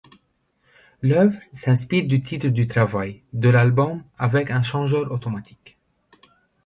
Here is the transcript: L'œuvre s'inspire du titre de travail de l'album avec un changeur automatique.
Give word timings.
L'œuvre 1.03 1.37
s'inspire 1.53 2.07
du 2.07 2.23
titre 2.23 2.47
de 2.49 2.63
travail 2.63 3.21
de 3.33 3.49
l'album 3.49 4.03
avec 4.17 4.49
un 4.49 4.63
changeur 4.63 5.11
automatique. 5.11 5.77